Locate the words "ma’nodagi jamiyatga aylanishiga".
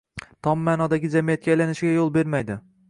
0.69-1.97